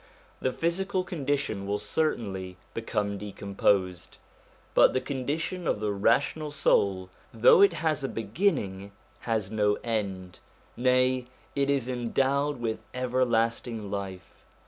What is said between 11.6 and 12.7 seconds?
is endowed